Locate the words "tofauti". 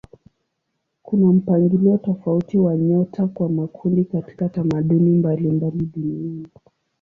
1.97-2.57